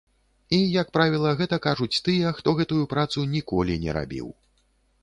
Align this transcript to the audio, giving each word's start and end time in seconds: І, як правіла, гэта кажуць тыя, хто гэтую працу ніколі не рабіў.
І, 0.55 0.57
як 0.81 0.87
правіла, 0.95 1.33
гэта 1.41 1.59
кажуць 1.67 2.01
тыя, 2.09 2.33
хто 2.39 2.55
гэтую 2.61 2.81
працу 2.95 3.31
ніколі 3.39 3.79
не 3.87 3.91
рабіў. 4.01 4.27